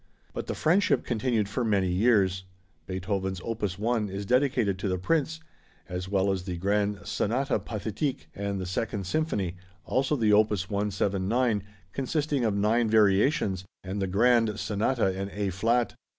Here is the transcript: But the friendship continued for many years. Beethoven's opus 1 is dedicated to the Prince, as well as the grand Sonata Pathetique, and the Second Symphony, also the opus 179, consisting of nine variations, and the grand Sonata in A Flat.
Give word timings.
But 0.33 0.47
the 0.47 0.55
friendship 0.55 1.05
continued 1.05 1.47
for 1.47 1.63
many 1.63 1.91
years. 1.91 2.45
Beethoven's 2.87 3.39
opus 3.45 3.77
1 3.77 4.09
is 4.09 4.25
dedicated 4.25 4.79
to 4.79 4.87
the 4.87 4.97
Prince, 4.97 5.41
as 5.87 6.09
well 6.09 6.31
as 6.31 6.41
the 6.45 6.57
grand 6.57 7.01
Sonata 7.03 7.59
Pathetique, 7.59 8.27
and 8.33 8.59
the 8.59 8.65
Second 8.65 9.05
Symphony, 9.05 9.57
also 9.85 10.15
the 10.15 10.33
opus 10.33 10.71
179, 10.71 11.61
consisting 11.93 12.43
of 12.43 12.55
nine 12.55 12.89
variations, 12.89 13.63
and 13.83 14.01
the 14.01 14.07
grand 14.07 14.59
Sonata 14.59 15.13
in 15.13 15.29
A 15.33 15.51
Flat. 15.51 15.93